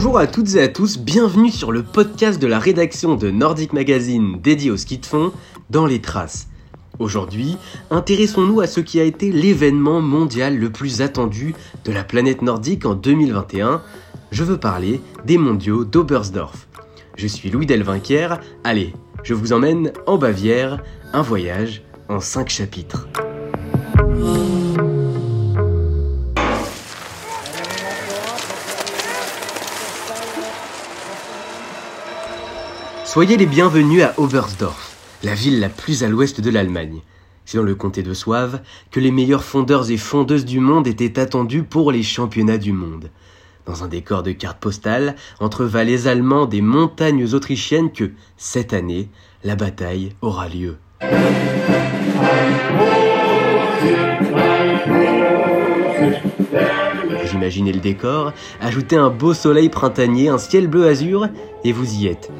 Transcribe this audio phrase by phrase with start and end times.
[0.00, 3.72] Bonjour à toutes et à tous, bienvenue sur le podcast de la rédaction de Nordic
[3.72, 5.32] Magazine dédié au ski de fond,
[5.70, 6.46] Dans les Traces.
[7.00, 7.56] Aujourd'hui,
[7.90, 11.52] intéressons-nous à ce qui a été l'événement mondial le plus attendu
[11.84, 13.82] de la planète nordique en 2021.
[14.30, 16.68] Je veux parler des mondiaux d'Oberstdorf.
[17.16, 20.80] Je suis Louis Delvinquière, allez, je vous emmène en Bavière,
[21.12, 23.08] un voyage en 5 chapitres.
[33.18, 37.00] Soyez les bienvenus à Oberstdorf, la ville la plus à l'ouest de l'Allemagne.
[37.44, 38.60] C'est dans le comté de Soave
[38.92, 43.10] que les meilleurs fondeurs et fondeuses du monde étaient attendus pour les championnats du monde.
[43.66, 49.08] Dans un décor de cartes postales, entre vallées allemandes et montagnes autrichiennes que, cette année,
[49.42, 50.76] la bataille aura lieu.
[57.10, 61.26] Vous imaginez le décor, ajoutez un beau soleil printanier, un ciel bleu azur,
[61.64, 62.30] et vous y êtes.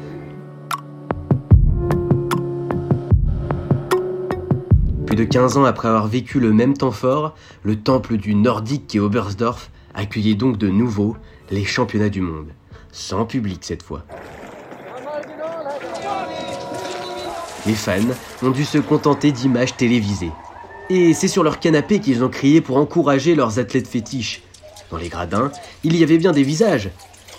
[5.19, 8.95] De 15 ans après avoir vécu le même temps fort, le temple du nordique qui
[8.95, 11.17] est Oberstdorf accueillait donc de nouveau
[11.51, 12.47] les championnats du monde.
[12.93, 14.05] Sans public cette fois.
[17.67, 17.99] Les fans
[18.41, 20.31] ont dû se contenter d'images télévisées.
[20.89, 24.41] Et c'est sur leur canapé qu'ils ont crié pour encourager leurs athlètes fétiches.
[24.89, 25.51] Dans les gradins,
[25.83, 26.91] il y avait bien des visages,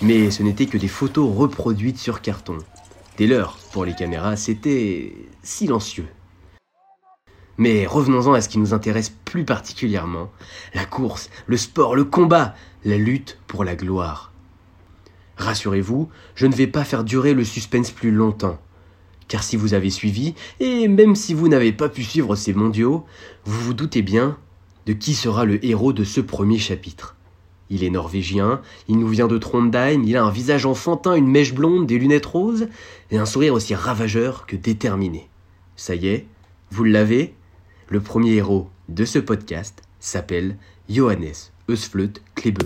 [0.03, 2.59] mais ce n'étaient que des photos reproduites sur carton.
[3.17, 6.09] Dès lors, pour les caméras, c'était silencieux.
[7.61, 10.31] Mais revenons-en à ce qui nous intéresse plus particulièrement,
[10.73, 12.55] la course, le sport, le combat,
[12.87, 14.33] la lutte pour la gloire.
[15.37, 18.59] Rassurez-vous, je ne vais pas faire durer le suspense plus longtemps.
[19.29, 23.05] Car si vous avez suivi, et même si vous n'avez pas pu suivre ces mondiaux,
[23.45, 24.39] vous vous doutez bien
[24.87, 27.15] de qui sera le héros de ce premier chapitre.
[27.69, 31.53] Il est norvégien, il nous vient de Trondheim, il a un visage enfantin, une mèche
[31.53, 32.69] blonde, des lunettes roses,
[33.11, 35.29] et un sourire aussi ravageur que déterminé.
[35.77, 36.27] Ça y est,
[36.71, 37.35] vous l'avez
[37.91, 40.57] le premier héros de ce podcast s'appelle
[40.89, 42.63] Johannes Eusflut Klebe.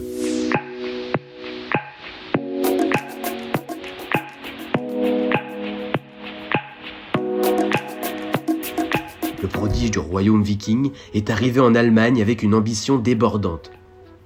[9.43, 13.71] Le prodige du royaume viking est arrivé en Allemagne avec une ambition débordante.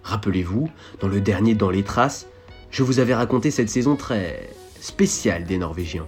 [0.03, 0.69] Rappelez-vous,
[1.00, 2.26] dans le dernier Dans les Traces,
[2.72, 4.50] je vous avais raconté cette saison très
[4.81, 6.06] spéciale des Norvégiens.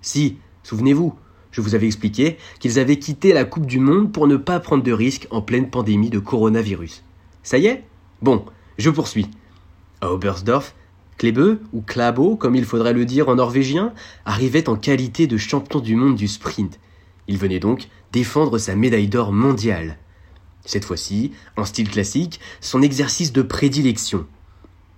[0.00, 1.14] Si, souvenez-vous,
[1.54, 4.82] je vous avais expliqué qu'ils avaient quitté la Coupe du Monde pour ne pas prendre
[4.82, 7.04] de risques en pleine pandémie de coronavirus.
[7.44, 7.84] Ça y est?
[8.22, 8.44] Bon,
[8.76, 9.28] je poursuis.
[10.00, 10.74] À Oberstdorf,
[11.16, 13.94] Klebe, ou Klabo, comme il faudrait le dire en norvégien,
[14.24, 16.80] arrivait en qualité de champion du monde du sprint.
[17.28, 19.98] Il venait donc défendre sa médaille d'or mondiale.
[20.64, 24.26] Cette fois-ci, en style classique, son exercice de prédilection.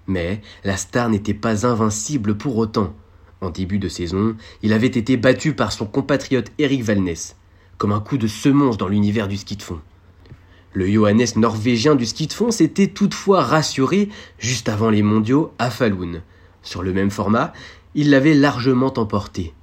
[0.07, 2.95] Mais la star n'était pas invincible pour autant.
[3.41, 7.37] En début de saison, il avait été battu par son compatriote Eric Valness,
[7.79, 9.81] comme un coup de semonce dans l'univers du ski de fond.
[10.73, 14.09] Le Johannes norvégien du ski de fond s'était toutefois rassuré
[14.39, 16.23] juste avant les mondiaux à Falun.
[16.63, 17.53] Sur le même format,
[17.95, 19.55] il l'avait largement emporté.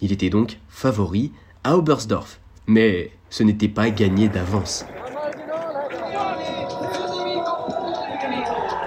[0.00, 1.32] Il était donc favori
[1.64, 4.84] à Oberstdorf, mais ce n'était pas gagné d'avance.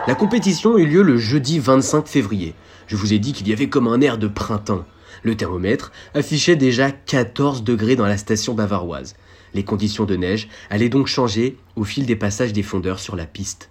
[0.10, 2.56] La compétition eut lieu le jeudi 25 février.
[2.88, 4.84] Je vous ai dit qu'il y avait comme un air de printemps.
[5.22, 9.14] Le thermomètre affichait déjà 14 degrés dans la station bavaroise.
[9.54, 13.28] Les conditions de neige allaient donc changer au fil des passages des fondeurs sur la
[13.28, 13.70] piste.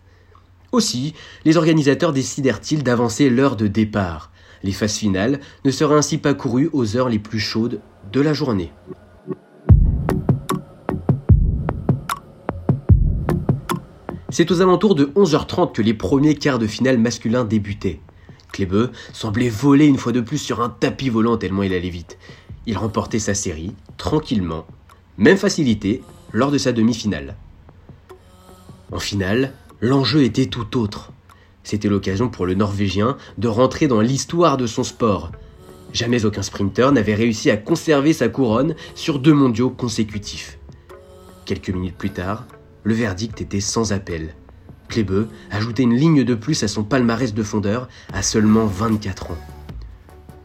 [0.71, 1.13] Aussi,
[1.45, 4.31] les organisateurs décidèrent-ils d'avancer l'heure de départ.
[4.63, 7.81] Les phases finales ne seraient ainsi pas courues aux heures les plus chaudes
[8.13, 8.71] de la journée.
[14.31, 18.01] C'est aux alentours de 11h30 que les premiers quarts de finale masculins débutaient.
[18.53, 22.19] Klebe semblait voler une fois de plus sur un tapis volant tellement il allait vite.
[22.67, 24.67] Il remportait sa série, tranquillement,
[25.17, 26.03] même facilité,
[26.33, 27.37] lors de sa demi-finale.
[28.93, 31.13] En finale, l'enjeu était tout autre.
[31.63, 35.33] C'était l'occasion pour le Norvégien de rentrer dans l'histoire de son sport.
[35.95, 40.59] Jamais aucun sprinter n'avait réussi à conserver sa couronne sur deux mondiaux consécutifs.
[41.47, 42.45] Quelques minutes plus tard,
[42.89, 44.35] le verdict était sans appel.
[44.89, 49.39] Klebe ajoutait une ligne de plus à son palmarès de fondeur à seulement 24 ans.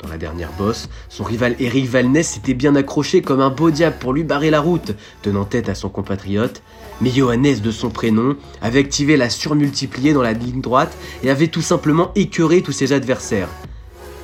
[0.02, 3.96] Dans la dernière bosse, son rival Eric Valness s'était bien accroché comme un beau diable
[3.98, 6.62] pour lui barrer la route, tenant tête à son compatriote,
[7.00, 11.48] mais Johannes de son prénom avait activé la surmultipliée dans la ligne droite et avait
[11.48, 13.48] tout simplement écœuré tous ses adversaires.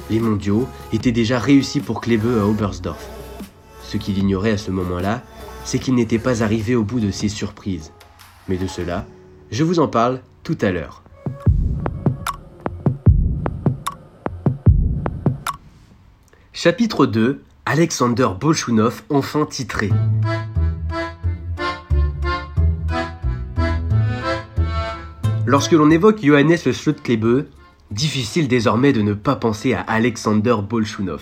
[0.10, 3.08] Les mondiaux étaient déjà réussis pour Klebe à Oberstdorf.
[3.82, 5.24] Ce qu'il ignorait à ce moment-là,
[5.64, 7.94] c'est qu'il n'était pas arrivé au bout de ses surprises.
[8.50, 9.06] Mais de cela,
[9.52, 11.04] je vous en parle tout à l'heure.
[16.52, 19.92] Chapitre 2 Alexander Bolchounov, enfin titré.
[25.46, 27.44] Lorsque l'on évoque Johannes le Schlutkleber,
[27.92, 31.22] difficile désormais de ne pas penser à Alexander Bolchounov,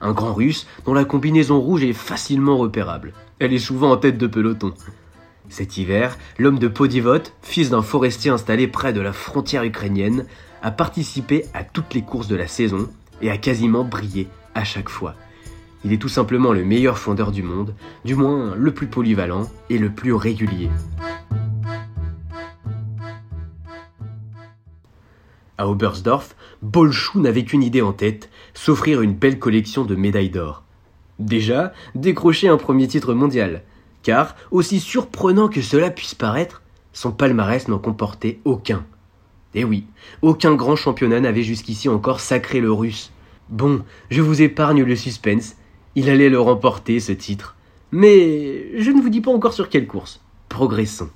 [0.00, 3.12] un grand russe dont la combinaison rouge est facilement repérable.
[3.40, 4.72] Elle est souvent en tête de peloton.
[5.52, 10.24] Cet hiver, l'homme de Podivot, fils d'un forestier installé près de la frontière ukrainienne,
[10.62, 12.88] a participé à toutes les courses de la saison
[13.20, 15.14] et a quasiment brillé à chaque fois.
[15.84, 17.74] Il est tout simplement le meilleur fondeur du monde,
[18.06, 20.70] du moins le plus polyvalent et le plus régulier.
[25.58, 30.64] À Oberstdorf, Bolchou n'avait qu'une idée en tête, s'offrir une belle collection de médailles d'or.
[31.18, 33.64] Déjà, décrocher un premier titre mondial,
[34.02, 36.62] car, aussi surprenant que cela puisse paraître,
[36.92, 38.84] son palmarès n'en comportait aucun.
[39.54, 39.84] Eh oui,
[40.22, 43.12] aucun grand championnat n'avait jusqu'ici encore sacré le russe.
[43.48, 45.56] Bon, je vous épargne le suspense,
[45.94, 47.54] il allait le remporter ce titre.
[47.90, 50.20] Mais je ne vous dis pas encore sur quelle course.
[50.48, 51.10] Progressons.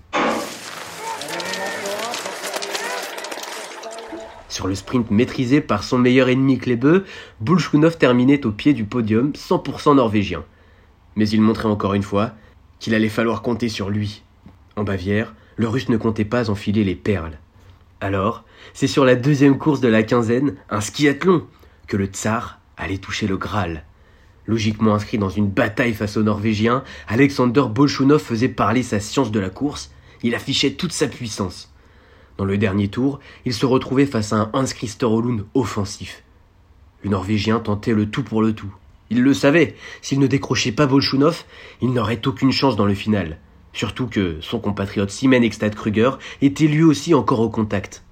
[4.51, 7.05] Sur le sprint maîtrisé par son meilleur ennemi Klebe,
[7.41, 10.45] Bulchunov terminait au pied du podium 100% norvégien.
[11.15, 12.33] Mais il montrait encore une fois
[12.79, 14.23] qu'il allait falloir compter sur lui.
[14.77, 17.39] En Bavière, le russe ne comptait pas enfiler les perles.
[18.01, 18.45] Alors,
[18.75, 21.47] c'est sur la deuxième course de la quinzaine, un skiathlon,
[21.87, 23.85] que le tsar allait toucher le Graal.
[24.47, 29.41] Logiquement inscrit dans une bataille face aux Norvégiens, Alexander Bolchunov faisait parler sa science de
[29.41, 29.91] la course,
[30.23, 31.73] il affichait toute sa puissance.
[32.37, 35.09] Dans le dernier tour, il se retrouvait face à un Hans Christer
[35.55, 36.23] offensif.
[37.03, 38.73] Le Norvégien tentait le tout pour le tout.
[39.11, 41.45] Il le savait, s'il ne décrochait pas Bolchunov,
[41.81, 43.39] il n'aurait aucune chance dans le final.
[43.73, 46.13] Surtout que son compatriote Simen Ekstad Kruger
[46.43, 48.03] était lui aussi encore au contact.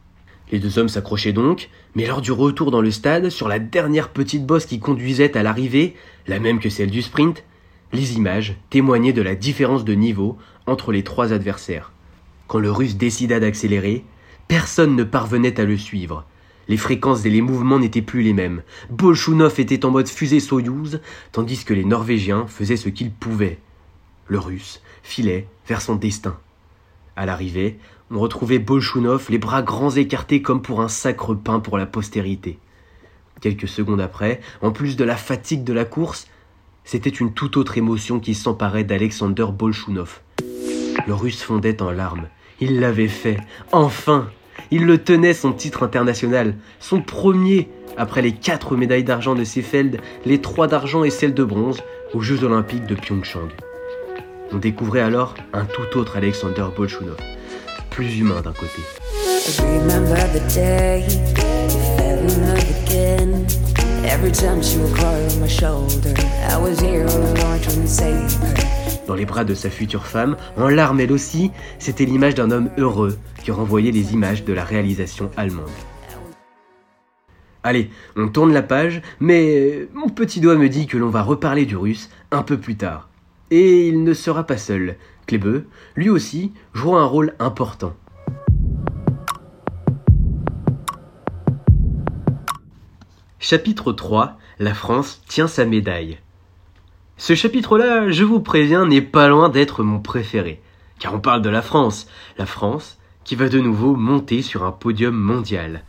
[0.52, 4.10] Les deux hommes s'accrochaient donc, mais lors du retour dans le stade, sur la dernière
[4.10, 5.94] petite bosse qui conduisait à l'arrivée,
[6.26, 7.44] la même que celle du sprint,
[7.92, 10.36] les images témoignaient de la différence de niveau
[10.66, 11.92] entre les trois adversaires.
[12.46, 14.04] Quand le russe décida d'accélérer,
[14.48, 16.26] Personne ne parvenait à le suivre.
[16.68, 18.62] Les fréquences et les mouvements n'étaient plus les mêmes.
[18.90, 21.00] Bolchunov était en mode fusée Soyouz,
[21.32, 23.58] tandis que les Norvégiens faisaient ce qu'ils pouvaient.
[24.26, 26.38] Le russe filait vers son destin.
[27.16, 27.78] À l'arrivée,
[28.10, 32.58] on retrouvait Bolchunov les bras grands écartés comme pour un sacre pain pour la postérité.
[33.40, 36.28] Quelques secondes après, en plus de la fatigue de la course,
[36.84, 40.20] c'était une toute autre émotion qui s'emparait d'Alexander Bolchunov.
[41.06, 42.28] Le russe fondait en larmes.
[42.60, 43.38] Il l'avait fait.
[43.72, 44.28] Enfin
[44.70, 46.54] Il le tenait son titre international.
[46.80, 51.44] Son premier, après les quatre médailles d'argent de Seefeld, les trois d'argent et celle de
[51.44, 53.48] bronze aux Jeux Olympiques de Pyeongchang.
[54.52, 57.16] On découvrait alors un tout autre Alexander Bolchunov,
[57.90, 58.82] plus humain d'un côté.
[69.06, 72.70] Dans les bras de sa future femme, en larmes elle aussi, c'était l'image d'un homme
[72.78, 75.68] heureux qui renvoyait les images de la réalisation allemande.
[77.62, 81.66] Allez, on tourne la page, mais mon petit doigt me dit que l'on va reparler
[81.66, 83.08] du russe un peu plus tard.
[83.50, 84.96] Et il ne sera pas seul.
[85.26, 85.64] Klebe,
[85.96, 87.94] lui aussi, jouera un rôle important.
[93.38, 96.18] Chapitre 3 La France tient sa médaille.
[97.16, 100.60] Ce chapitre-là, je vous préviens, n'est pas loin d'être mon préféré.
[100.98, 102.08] Car on parle de la France.
[102.38, 105.84] La France qui va de nouveau monter sur un podium mondial.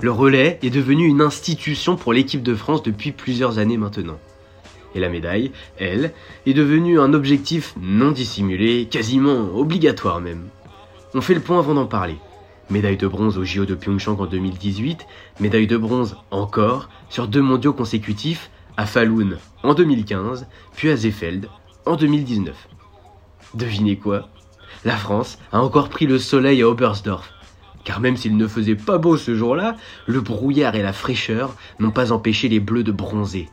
[0.00, 4.18] Le relais est devenu une institution pour l'équipe de France depuis plusieurs années maintenant.
[4.94, 6.12] Et la médaille, elle,
[6.46, 10.48] est devenue un objectif non dissimulé, quasiment obligatoire même.
[11.14, 12.16] On fait le point avant d'en parler.
[12.70, 15.06] Médaille de bronze au JO de Pyeongchang en 2018,
[15.40, 21.48] médaille de bronze encore sur deux mondiaux consécutifs à Falun en 2015, puis à Zefeld
[21.86, 22.68] en 2019.
[23.54, 24.28] Devinez quoi?
[24.84, 27.32] La France a encore pris le soleil à Oberstdorf.
[27.84, 29.76] Car même s'il ne faisait pas beau ce jour-là,
[30.06, 33.48] le brouillard et la fraîcheur n'ont pas empêché les bleus de bronzer.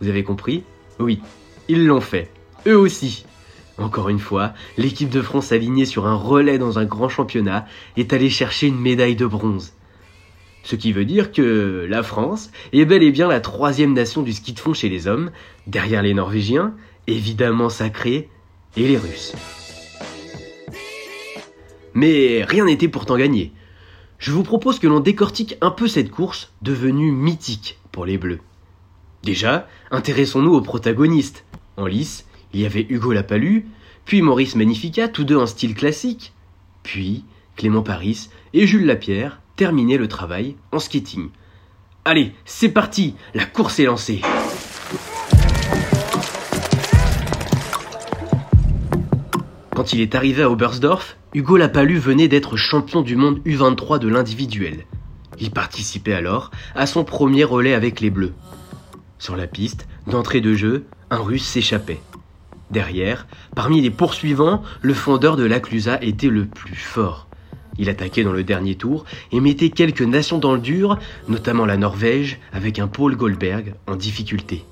[0.00, 0.64] Vous avez compris?
[0.98, 1.20] Oui,
[1.68, 2.30] ils l'ont fait.
[2.66, 3.24] Eux aussi.
[3.78, 8.12] Encore une fois, l'équipe de France alignée sur un relais dans un grand championnat est
[8.12, 9.74] allée chercher une médaille de bronze.
[10.62, 14.32] Ce qui veut dire que la France est bel et bien la troisième nation du
[14.32, 15.30] ski de fond chez les hommes,
[15.66, 16.74] derrière les Norvégiens,
[17.06, 18.28] évidemment sacrés,
[18.76, 19.34] et les Russes.
[21.94, 23.52] Mais rien n'était pourtant gagné.
[24.18, 28.40] Je vous propose que l'on décortique un peu cette course devenue mythique pour les Bleus.
[29.26, 31.44] Déjà, intéressons-nous au protagoniste.
[31.76, 33.66] En lice, Il y avait Hugo Lapalu,
[34.04, 36.32] puis Maurice Magnifica, tous deux en style classique,
[36.84, 37.24] puis
[37.56, 41.30] Clément Paris et Jules Lapierre terminaient le travail en skating.
[42.04, 44.20] Allez, c'est parti, la course est lancée.
[49.74, 54.06] Quand il est arrivé à Oberstdorf, Hugo Lapalu venait d'être champion du monde U23 de
[54.06, 54.86] l'individuel.
[55.40, 58.32] Il participait alors à son premier relais avec les Bleus.
[59.18, 62.00] Sur la piste, d'entrée de jeu, un Russe s'échappait.
[62.70, 67.26] Derrière, parmi les poursuivants, le fondeur de l'Aclusa était le plus fort.
[67.78, 71.76] Il attaquait dans le dernier tour et mettait quelques nations dans le dur, notamment la
[71.76, 74.64] Norvège, avec un Paul Goldberg en difficulté.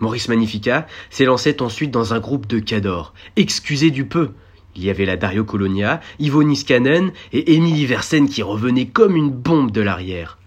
[0.00, 4.30] Maurice Magnifica s'élançait ensuite dans un groupe de cadors, excusez du peu.
[4.76, 9.30] Il y avait la Dario Colonia, Ivo Niskanen et Émilie Versen qui revenaient comme une
[9.30, 10.37] bombe de l'arrière.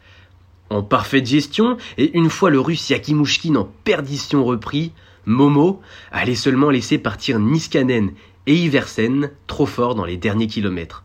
[0.71, 4.93] En parfaite gestion, et une fois le russe Yakimushkin en perdition repris,
[5.25, 5.81] Momo
[6.13, 8.13] allait seulement laisser partir Niskanen
[8.47, 11.03] et Iversen, trop forts dans les derniers kilomètres.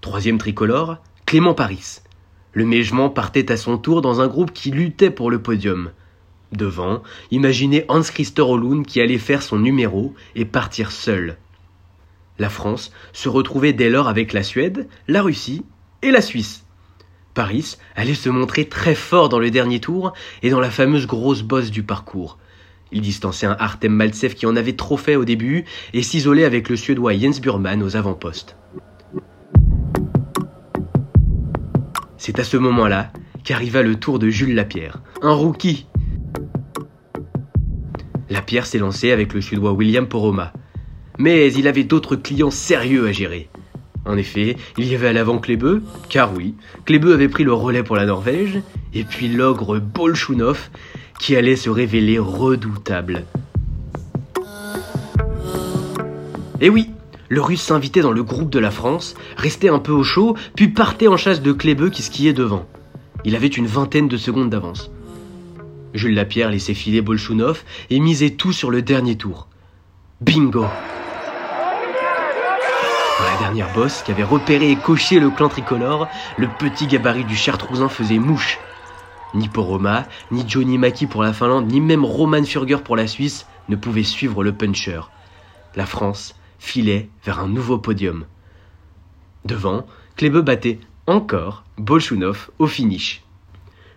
[0.00, 1.98] Troisième tricolore, Clément Paris.
[2.52, 5.90] Le Mégement partait à son tour dans un groupe qui luttait pour le podium.
[6.52, 11.38] Devant, imaginez Hans Christer Olund qui allait faire son numéro et partir seul.
[12.38, 15.64] La France se retrouvait dès lors avec la Suède, la Russie
[16.02, 16.64] et la Suisse.
[17.34, 21.42] Paris allait se montrer très fort dans le dernier tour et dans la fameuse grosse
[21.42, 22.38] bosse du parcours.
[22.92, 26.68] Il distançait un Artem Maltsev qui en avait trop fait au début et s'isolait avec
[26.68, 28.56] le Suédois Jens Burman aux avant-postes.
[32.16, 33.12] C'est à ce moment-là
[33.44, 35.86] qu'arriva le tour de Jules Lapierre, un rookie.
[38.28, 40.52] Lapierre s'est lancé avec le Suédois William Poroma.
[41.18, 43.48] Mais il avait d'autres clients sérieux à gérer.
[44.06, 46.54] En effet, il y avait à l'avant Klebe, car oui,
[46.84, 48.60] Klebe avait pris le relais pour la Norvège,
[48.94, 50.70] et puis l'ogre Bolchunov,
[51.18, 53.24] qui allait se révéler redoutable.
[56.60, 56.90] Et oui,
[57.28, 60.68] le russe s'invitait dans le groupe de la France, restait un peu au chaud, puis
[60.68, 62.66] partait en chasse de Klebe qui skiait devant.
[63.24, 64.90] Il avait une vingtaine de secondes d'avance.
[65.94, 69.48] Jules Lapierre laissait filer Bolchunov et misait tout sur le dernier tour.
[70.20, 70.66] Bingo
[73.20, 76.08] Dans la dernière bosse qui avait repéré et coché le clan tricolore,
[76.38, 78.58] le petit gabarit du Chartrousin faisait mouche.
[79.34, 83.06] Ni pour Roma, ni Johnny Maki pour la Finlande, ni même Roman Furger pour la
[83.06, 85.02] Suisse ne pouvaient suivre le puncher.
[85.76, 88.24] La France filait vers un nouveau podium.
[89.44, 89.86] Devant,
[90.16, 93.22] Klebe battait encore Bolchunov au finish.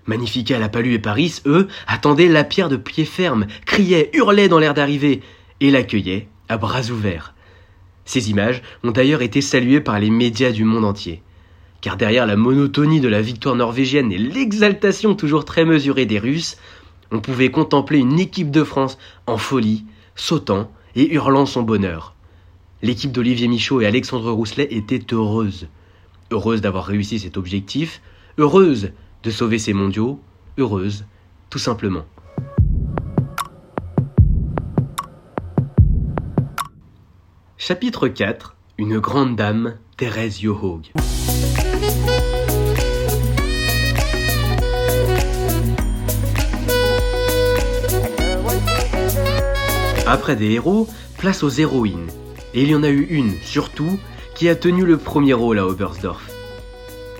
[0.05, 4.59] Magnifica, La Palue et Paris, eux, attendaient la pierre de pied ferme, criaient, hurlaient dans
[4.59, 5.21] l'air d'arrivée,
[5.61, 7.33] et l'accueillaient à bras ouverts.
[8.05, 11.21] Ces images ont d'ailleurs été saluées par les médias du monde entier.
[11.81, 16.57] Car derrière la monotonie de la victoire norvégienne et l'exaltation toujours très mesurée des Russes,
[17.11, 22.13] on pouvait contempler une équipe de France en folie, sautant et hurlant son bonheur
[22.83, 25.67] l'équipe d'Olivier Michaud et Alexandre Rousselet était heureuse.
[26.31, 28.01] Heureuse d'avoir réussi cet objectif,
[28.37, 28.91] heureuse
[29.23, 30.19] de sauver ses mondiaux,
[30.57, 31.05] heureuse,
[31.49, 32.05] tout simplement.
[37.65, 40.91] Chapitre 4 Une grande dame, Thérèse Yohog.
[50.05, 52.07] Après des héros, place aux héroïnes.
[52.53, 53.97] Et il y en a eu une, surtout,
[54.35, 56.29] qui a tenu le premier rôle à Oberstdorf.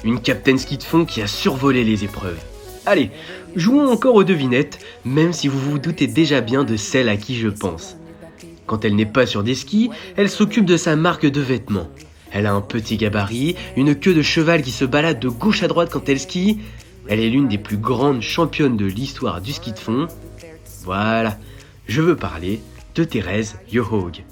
[0.03, 2.43] Une captain ski de fond qui a survolé les épreuves.
[2.85, 3.11] Allez,
[3.55, 7.37] jouons encore aux devinettes, même si vous vous doutez déjà bien de celle à qui
[7.37, 7.95] je pense.
[8.65, 11.89] Quand elle n'est pas sur des skis, elle s'occupe de sa marque de vêtements.
[12.31, 15.67] Elle a un petit gabarit, une queue de cheval qui se balade de gauche à
[15.67, 16.59] droite quand elle skie.
[17.07, 20.07] Elle est l'une des plus grandes championnes de l'histoire du ski de fond.
[20.83, 21.37] Voilà,
[21.87, 22.61] je veux parler
[22.95, 24.23] de Thérèse Johaug.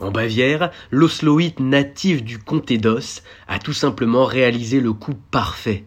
[0.00, 5.84] En Bavière, l'osloïte natif du comté d'Os a tout simplement réalisé le coup parfait,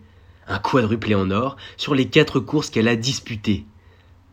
[0.47, 3.65] un quadruplé en or sur les quatre courses qu'elle a disputées.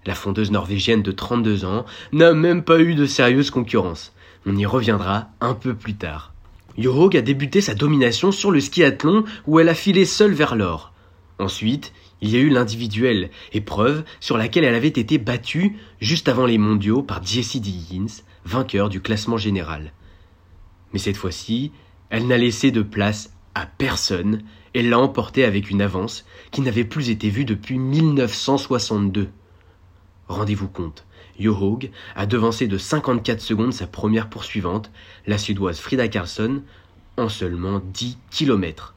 [0.06, 4.12] La fondeuse norvégienne de 32 ans n'a même pas eu de sérieuse concurrence.
[4.46, 6.34] On y reviendra un peu plus tard.
[6.76, 10.92] Johaug a débuté sa domination sur le skiathlon où elle a filé seule vers l'or.
[11.38, 16.46] Ensuite, il y a eu l'individuel, épreuve sur laquelle elle avait été battue juste avant
[16.46, 19.92] les mondiaux par Jessie Diggins, vainqueur du classement général.
[20.92, 21.72] Mais cette fois-ci,
[22.10, 24.42] elle n'a laissé de place à personne
[24.74, 29.28] et l'a emporté avec une avance qui n'avait plus été vue depuis 1962.
[30.28, 31.04] Rendez-vous compte,
[31.38, 34.90] Johaug a devancé de 54 secondes sa première poursuivante,
[35.26, 36.62] la suédoise Frida Karlsson,
[37.16, 38.94] en seulement 10 kilomètres.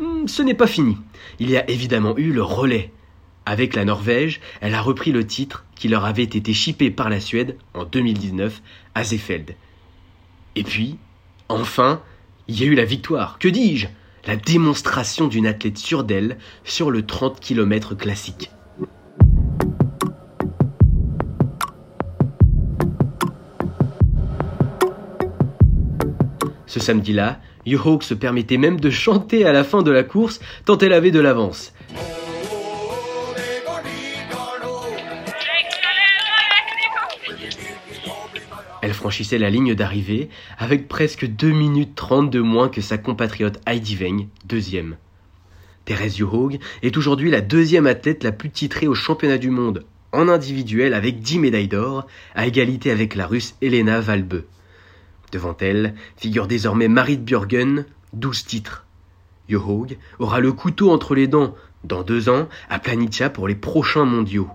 [0.00, 0.96] Hmm, ce n'est pas fini.
[1.38, 2.92] Il y a évidemment eu le relais.
[3.44, 7.20] Avec la Norvège, elle a repris le titre qui leur avait été chippé par la
[7.20, 8.60] Suède en 2019
[8.94, 9.54] à Zefeld.
[10.56, 10.96] Et puis,
[11.48, 12.02] enfin,
[12.48, 13.38] il y a eu la victoire.
[13.38, 13.86] Que dis-je?
[14.26, 18.50] La démonstration d'une athlète sûre d'elle sur le 30 km classique.
[26.76, 30.76] Ce samedi-là, Yohawk se permettait même de chanter à la fin de la course tant
[30.76, 31.72] elle avait de l'avance.
[38.82, 40.28] Elle franchissait la ligne d'arrivée
[40.58, 44.98] avec presque 2 minutes 30 de moins que sa compatriote Heidi Weng, deuxième.
[45.86, 50.28] Thérèse Johaug est aujourd'hui la deuxième athlète la plus titrée au championnat du monde en
[50.28, 54.42] individuel avec 10 médailles d'or, à égalité avec la russe Elena Valbe.
[55.32, 58.86] Devant elle figure désormais Marit Björgen, 12 titres.
[59.48, 61.54] Johaug aura le couteau entre les dents
[61.84, 64.48] dans deux ans à Planitza pour les prochains mondiaux.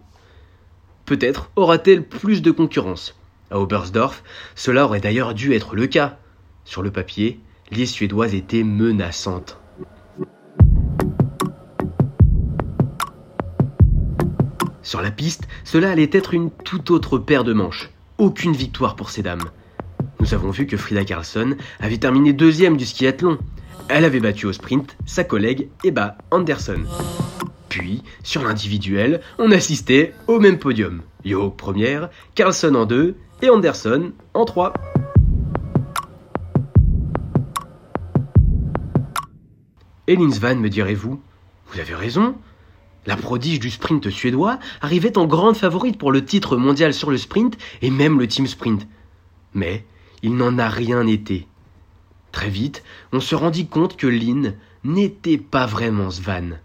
[1.06, 3.18] Peut-être aura-t-elle plus de concurrence.
[3.50, 4.24] À Oberstdorf,
[4.56, 6.18] cela aurait d'ailleurs dû être le cas.
[6.64, 7.40] Sur le papier,
[7.72, 9.60] les Suédoises étaient menaçantes.
[14.82, 17.90] Sur la piste, cela allait être une toute autre paire de manches.
[18.18, 19.50] Aucune victoire pour ces dames.
[20.22, 23.40] Nous avons vu que Frida Karlsson avait terminé deuxième du skiathlon.
[23.90, 26.84] Elle avait battu au sprint sa collègue Eba Anderson.
[27.70, 31.02] Puis, sur l'individuel, on assistait au même podium.
[31.26, 34.74] Yo première, Carlson en deux et Anderson en 3.
[40.06, 41.20] Elins Van, me direz-vous
[41.74, 42.36] Vous avez raison.
[43.08, 47.18] La prodige du sprint suédois arrivait en grande favorite pour le titre mondial sur le
[47.18, 48.88] sprint et même le team sprint.
[49.56, 49.84] Mais
[50.24, 51.48] il n'en a rien été.
[52.32, 56.60] Très vite, on se rendit compte que Lynn n'était pas vraiment Svan.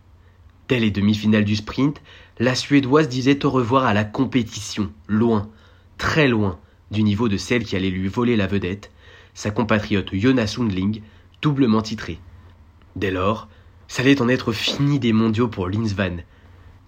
[0.68, 2.00] Dès les demi-finales du sprint,
[2.38, 5.48] la Suédoise disait au revoir à la compétition, loin,
[5.98, 6.58] très loin,
[6.90, 8.90] du niveau de celle qui allait lui voler la vedette,
[9.34, 11.02] sa compatriote Jonas Sundling,
[11.42, 12.18] doublement titrée.
[12.94, 13.48] Dès lors,
[13.88, 16.18] ça allait en être fini des mondiaux pour Linsvan.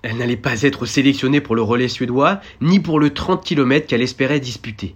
[0.03, 4.03] Elle n'allait pas être sélectionnée pour le relais suédois, ni pour le 30 km qu'elle
[4.03, 4.95] espérait disputer.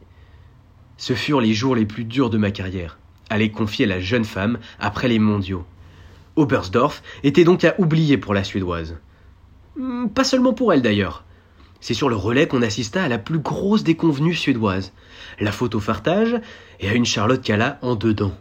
[1.03, 2.97] Ce furent les jours les plus durs de ma carrière,
[3.29, 5.65] allait confier la jeune femme après les mondiaux.
[6.37, 8.95] Oberstdorf était donc à oublier pour la Suédoise.
[9.75, 11.25] Hmm, pas seulement pour elle d'ailleurs.
[11.81, 14.93] C'est sur le relais qu'on assista à la plus grosse déconvenue suédoise.
[15.41, 16.41] La faute au fartage
[16.79, 18.37] et à une Charlotte Kalla en dedans.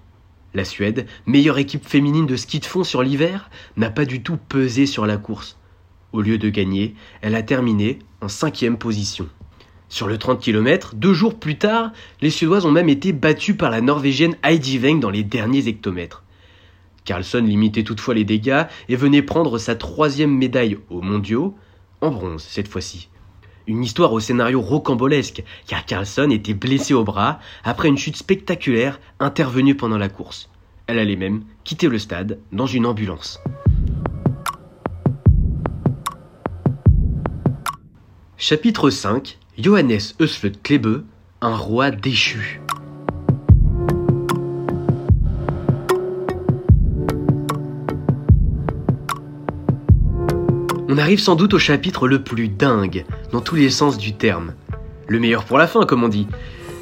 [0.54, 4.38] La Suède, meilleure équipe féminine de ski de fond sur l'hiver, n'a pas du tout
[4.38, 5.58] pesé sur la course.
[6.13, 9.28] Au lieu de gagner, elle a terminé en cinquième position.
[9.92, 13.70] Sur le 30 km, deux jours plus tard, les Suédoises ont même été battues par
[13.70, 16.24] la Norvégienne Heidi Weng dans les derniers hectomètres.
[17.04, 21.56] Carlson limitait toutefois les dégâts et venait prendre sa troisième médaille aux mondiaux,
[22.00, 23.10] en bronze cette fois-ci.
[23.68, 28.98] Une histoire au scénario rocambolesque, car Carlson était blessée au bras après une chute spectaculaire
[29.20, 30.50] intervenue pendant la course.
[30.88, 33.42] Elle allait même quitter le stade dans une ambulance.
[38.38, 41.04] Chapitre 5 Johannes Eusflot Klebe,
[41.39, 42.60] un roi déchu.
[50.89, 54.54] On arrive sans doute au chapitre le plus dingue, dans tous les sens du terme.
[55.08, 56.26] Le meilleur pour la fin, comme on dit.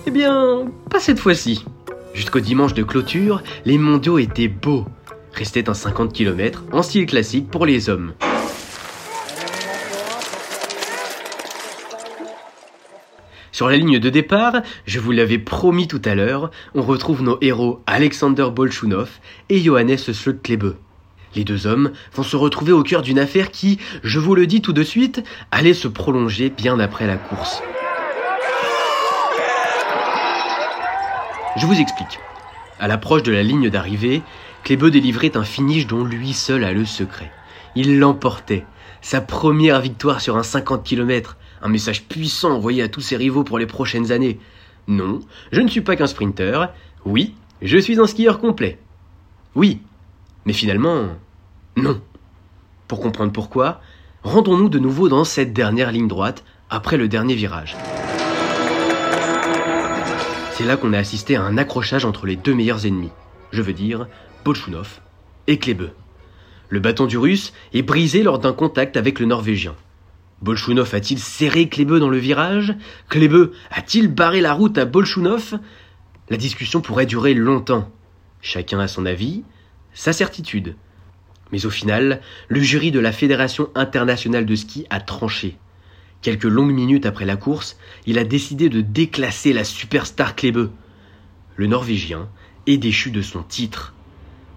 [0.08, 1.66] Eh bien, pas cette fois-ci.
[2.14, 4.86] Jusqu'au dimanche de clôture, les mondiaux étaient beaux.
[5.34, 8.14] Restait un 50 km en style classique pour les hommes.
[13.60, 17.38] Sur la ligne de départ, je vous l'avais promis tout à l'heure, on retrouve nos
[17.42, 19.10] héros Alexander Bolchunov
[19.50, 20.78] et Johannes Slotklebe.
[21.36, 24.62] Les deux hommes vont se retrouver au cœur d'une affaire qui, je vous le dis
[24.62, 27.62] tout de suite, allait se prolonger bien après la course.
[31.58, 32.18] Je vous explique.
[32.80, 34.22] À l'approche de la ligne d'arrivée,
[34.64, 37.30] Klebe délivrait un finish dont lui seul a le secret.
[37.76, 38.66] Il l'emportait.
[39.02, 41.36] Sa première victoire sur un 50 km.
[41.62, 44.40] Un message puissant envoyé à tous ses rivaux pour les prochaines années.
[44.88, 45.20] Non,
[45.52, 46.70] je ne suis pas qu'un sprinter.
[47.06, 48.80] Oui, je suis un skieur complet.
[49.56, 49.82] Oui,
[50.46, 51.08] mais finalement,
[51.76, 52.02] non.
[52.88, 53.82] Pour comprendre pourquoi,
[54.24, 57.76] rendons-nous de nouveau dans cette dernière ligne droite après le dernier virage.
[60.54, 63.12] C'est là qu'on a assisté à un accrochage entre les deux meilleurs ennemis,
[63.52, 64.08] je veux dire
[64.44, 65.00] Bolchunov
[65.48, 65.92] et Klebe.
[66.68, 69.76] Le bâton du russe est brisé lors d'un contact avec le norvégien.
[70.42, 72.74] Bolchunov a-t-il serré Klebe dans le virage?
[73.10, 75.60] Klebe a-t-il barré la route à Bolchunov
[76.30, 77.92] La discussion pourrait durer longtemps.
[78.42, 79.44] Chacun a son avis,
[79.94, 80.76] sa certitude.
[81.52, 85.58] Mais au final, le jury de la Fédération internationale de ski a tranché.
[86.22, 90.70] Quelques longues minutes après la course, il a décidé de déclasser la superstar Klebe.
[91.58, 92.30] Le Norvégien
[92.66, 93.94] est déchu de son titre.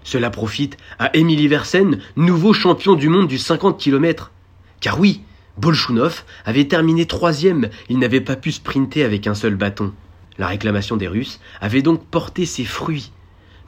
[0.03, 4.31] Cela profite à Emily Versen, nouveau champion du monde du 50 km.
[4.79, 5.21] Car oui,
[5.57, 9.93] Bolchunov avait terminé troisième, il n'avait pas pu sprinter avec un seul bâton.
[10.37, 13.11] La réclamation des Russes avait donc porté ses fruits.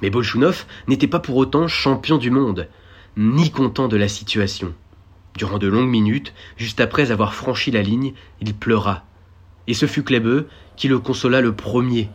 [0.02, 2.67] Mais Bolchunov n'était pas pour autant champion du monde,
[3.17, 4.74] ni content de la situation.
[5.38, 9.06] Durant de longues minutes, juste après avoir franchi la ligne, il pleura.
[9.67, 12.10] Et ce fut Klebe qui le consola le premier.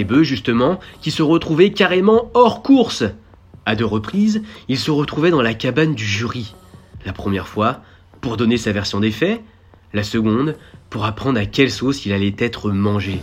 [0.00, 3.04] Klebe, justement, qui se retrouvait carrément hors course.
[3.66, 6.54] À deux reprises, il se retrouvait dans la cabane du jury.
[7.04, 7.82] La première fois,
[8.20, 9.42] pour donner sa version des faits,
[9.92, 10.56] la seconde,
[10.88, 13.20] pour apprendre à quelle sauce il allait être mangé.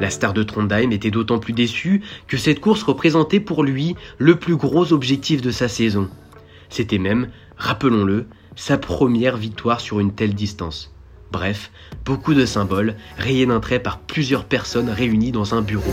[0.00, 4.36] La star de Trondheim était d'autant plus déçue que cette course représentait pour lui le
[4.36, 6.08] plus gros objectif de sa saison.
[6.68, 10.92] C'était même, rappelons-le, sa première victoire sur une telle distance.
[11.30, 11.70] Bref,
[12.04, 15.92] beaucoup de symboles, rayés d'un trait par plusieurs personnes réunies dans un bureau.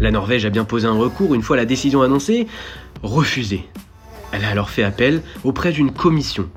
[0.00, 2.46] La Norvège a bien posé un recours une fois la décision annoncée,
[3.02, 3.68] refusé.
[4.32, 6.48] Elle a alors fait appel auprès d'une commission.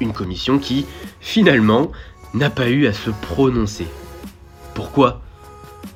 [0.00, 0.86] Une commission qui,
[1.20, 1.92] finalement,
[2.32, 3.86] n'a pas eu à se prononcer.
[4.74, 5.20] Pourquoi?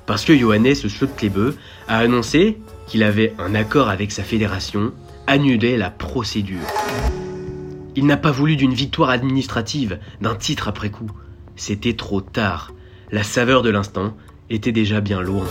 [0.06, 1.54] Parce que Johannes Schultlebe
[1.88, 4.92] a annoncé qu'il avait un accord avec sa fédération,
[5.26, 6.60] annulé la procédure.
[7.96, 11.10] Il n'a pas voulu d'une victoire administrative, d'un titre après coup.
[11.54, 12.72] C'était trop tard.
[13.12, 14.16] La saveur de l'instant
[14.50, 15.46] était déjà bien loin.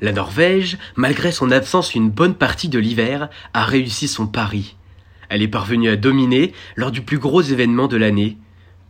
[0.00, 4.76] La Norvège, malgré son absence une bonne partie de l'hiver, a réussi son pari.
[5.28, 8.38] Elle est parvenue à dominer lors du plus gros événement de l'année.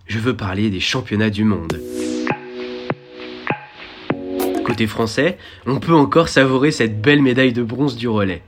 [0.07, 1.81] Je veux parler des championnats du monde.
[4.67, 8.43] Côté français, on peut encore savourer cette belle médaille de bronze du relais.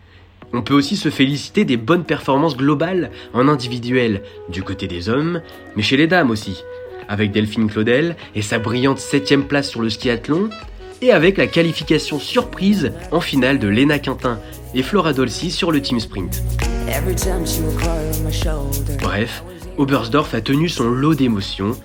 [0.52, 5.42] On peut aussi se féliciter des bonnes performances globales en individuel, du côté des hommes,
[5.76, 6.64] mais chez les dames aussi,
[7.08, 10.50] avec Delphine Claudel et sa brillante 7 place sur le skiathlon,
[11.02, 14.40] et avec la qualification surprise en finale de Lena Quintin
[14.74, 16.42] et Flora Dolci sur le team sprint.
[19.00, 19.44] Bref,
[19.76, 21.76] Oberstdorf a tenu son lot d'émotions,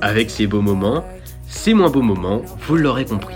[0.00, 1.04] avec ses beaux moments,
[1.46, 3.34] ses moins beaux moments, vous l'aurez compris.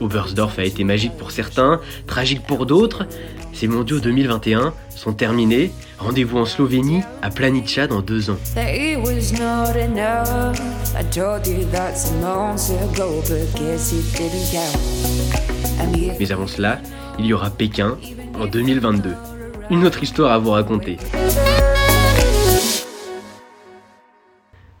[0.00, 3.06] Oberstdorf a été magique pour certains, tragique pour d'autres.
[3.52, 5.70] Ces mondiaux 2021 sont terminés.
[5.98, 8.36] Rendez-vous en Slovénie, à Planica dans deux ans.
[16.18, 16.80] Mais avant cela,
[17.18, 17.96] il y aura Pékin
[18.38, 19.14] en 2022.
[19.70, 20.98] Une autre histoire à vous raconter.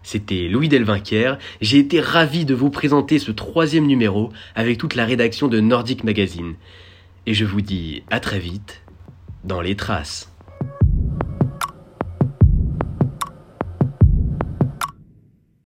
[0.06, 1.36] C'était Louis Delvinquière.
[1.60, 6.04] J'ai été ravi de vous présenter ce troisième numéro avec toute la rédaction de Nordic
[6.04, 6.54] Magazine.
[7.26, 8.82] Et je vous dis à très vite
[9.42, 10.30] dans les traces.